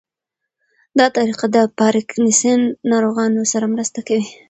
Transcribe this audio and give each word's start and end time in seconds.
دا 0.99 1.05
طریقه 1.17 1.45
د 1.55 1.57
پارکینسن 1.77 2.59
ناروغانو 2.91 3.41
سره 3.51 3.65
مرسته 3.73 3.99
کوي. 4.07 4.27